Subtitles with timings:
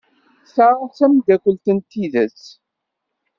[0.53, 2.41] Ta d tameddakelt n tidet.